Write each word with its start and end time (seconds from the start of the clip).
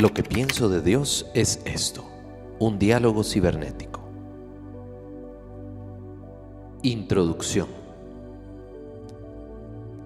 Lo 0.00 0.12
que 0.12 0.24
pienso 0.24 0.68
de 0.68 0.82
Dios 0.82 1.24
es 1.34 1.60
esto, 1.64 2.04
un 2.58 2.80
diálogo 2.80 3.22
cibernético. 3.22 4.00
Introducción. 6.82 7.68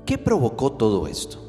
¿Qué 0.05 0.19
provocó 0.19 0.73
todo 0.73 1.07
esto? 1.07 1.43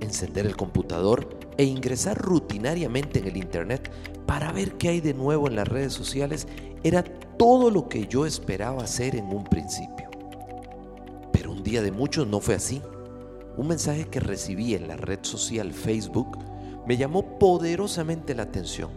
Encender 0.00 0.44
el 0.44 0.54
computador 0.54 1.38
e 1.56 1.64
ingresar 1.64 2.18
rutinariamente 2.18 3.20
en 3.20 3.28
el 3.28 3.38
Internet 3.38 3.90
para 4.26 4.52
ver 4.52 4.74
qué 4.74 4.90
hay 4.90 5.00
de 5.00 5.14
nuevo 5.14 5.48
en 5.48 5.56
las 5.56 5.66
redes 5.66 5.94
sociales 5.94 6.46
era 6.82 7.04
todo 7.38 7.70
lo 7.70 7.88
que 7.88 8.06
yo 8.06 8.26
esperaba 8.26 8.82
hacer 8.82 9.16
en 9.16 9.26
un 9.34 9.44
principio. 9.44 10.10
Pero 11.32 11.52
un 11.52 11.62
día 11.62 11.80
de 11.80 11.90
muchos 11.90 12.26
no 12.26 12.40
fue 12.40 12.54
así. 12.54 12.82
Un 13.56 13.68
mensaje 13.68 14.06
que 14.06 14.20
recibí 14.20 14.74
en 14.74 14.88
la 14.88 14.96
red 14.96 15.20
social 15.22 15.72
Facebook 15.72 16.38
me 16.86 16.96
llamó 16.96 17.38
poderosamente 17.38 18.34
la 18.34 18.42
atención, 18.42 18.90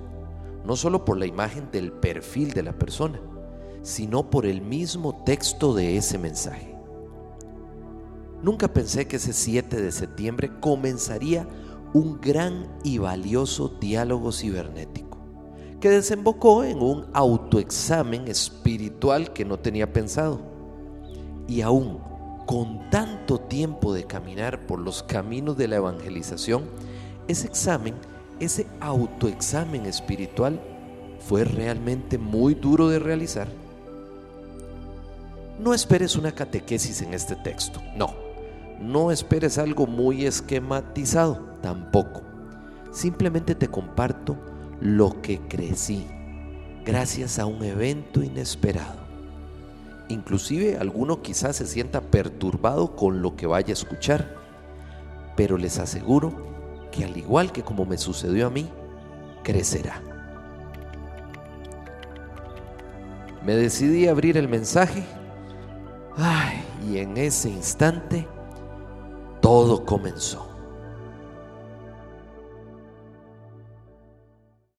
no 0.66 0.76
solo 0.76 1.06
por 1.06 1.18
la 1.18 1.26
imagen 1.28 1.70
del 1.72 1.92
perfil 1.92 2.52
de 2.54 2.64
la 2.64 2.74
persona, 2.74 3.20
sino 3.84 4.30
por 4.30 4.46
el 4.46 4.62
mismo 4.62 5.24
texto 5.24 5.74
de 5.74 5.98
ese 5.98 6.18
mensaje. 6.18 6.76
Nunca 8.42 8.68
pensé 8.68 9.08
que 9.08 9.16
ese 9.16 9.34
7 9.34 9.82
de 9.82 9.92
septiembre 9.92 10.52
comenzaría 10.60 11.48
un 11.94 12.20
gran 12.20 12.68
y 12.84 12.98
valioso 12.98 13.70
diálogo 13.80 14.32
cibernético, 14.32 15.18
que 15.80 15.90
desembocó 15.90 16.64
en 16.64 16.82
un 16.82 17.06
autoexamen 17.14 18.28
espiritual 18.28 19.34
que 19.34 19.46
no 19.46 19.58
tenía 19.60 19.94
pensado. 19.94 20.42
Y 21.48 21.62
aún 21.62 22.00
con 22.48 22.90
tanto 22.90 23.40
tiempo 23.40 23.94
de 23.94 24.06
caminar 24.06 24.66
por 24.66 24.80
los 24.80 25.04
caminos 25.04 25.58
de 25.58 25.68
la 25.68 25.76
evangelización, 25.76 26.64
ese 27.28 27.46
examen, 27.46 27.94
ese 28.40 28.66
autoexamen 28.80 29.86
espiritual, 29.86 30.60
fue 31.20 31.44
realmente 31.44 32.18
muy 32.18 32.56
duro 32.56 32.88
de 32.88 33.00
realizar. 33.00 33.50
No 35.60 35.74
esperes 35.74 36.16
una 36.16 36.32
catequesis 36.32 37.02
en 37.02 37.14
este 37.14 37.36
texto, 37.36 37.82
no. 37.96 38.16
No 38.80 39.12
esperes 39.12 39.58
algo 39.58 39.86
muy 39.86 40.26
esquematizado, 40.26 41.58
tampoco. 41.62 42.22
Simplemente 42.92 43.56
te 43.56 43.68
comparto 43.68 44.38
lo 44.80 45.22
que 45.22 45.40
crecí 45.40 46.08
gracias 46.86 47.40
a 47.40 47.46
un 47.46 47.62
evento 47.64 48.24
inesperado. 48.24 49.07
Inclusive 50.10 50.78
alguno 50.78 51.22
quizás 51.22 51.58
se 51.58 51.66
sienta 51.66 52.02
perturbado 52.02 52.96
con 52.96 53.22
lo 53.22 53.36
que 53.36 53.48
vaya 53.48 53.70
a 53.70 53.74
escuchar, 53.74 54.36
pero 55.36 55.58
les 55.58 55.80
aseguro 55.80 56.34
que 56.92 57.04
al 57.04 57.18
igual 57.18 57.52
que 57.52 57.64
como 57.64 57.86
me 57.86 57.98
sucedió 57.98 58.48
a 58.48 58.50
mí, 58.50 58.70
crecerá. 59.44 60.02
Me 63.46 63.56
decidí 63.56 64.08
a 64.08 64.12
abrir 64.12 64.38
el 64.38 64.48
mensaje 64.48 65.04
ay, 66.18 66.64
y 66.90 66.98
en 66.98 67.18
ese 67.18 67.50
instante 67.50 68.28
todo 69.42 69.86
comenzó. 69.86 70.57